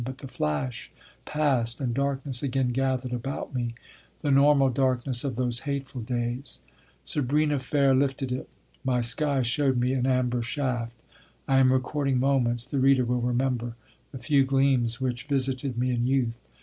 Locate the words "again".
2.41-2.69